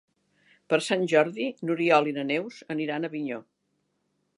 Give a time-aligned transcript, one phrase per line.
[0.73, 3.43] Per Sant Jordi n'Oriol i na Neus aniran a Avinyó.